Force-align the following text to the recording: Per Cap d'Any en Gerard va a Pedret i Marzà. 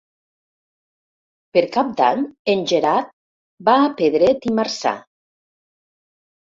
Per 1.57 1.63
Cap 1.75 1.91
d'Any 2.01 2.25
en 2.55 2.65
Gerard 2.73 3.13
va 3.71 3.79
a 3.87 3.95
Pedret 4.03 4.53
i 4.53 4.59
Marzà. 4.61 4.99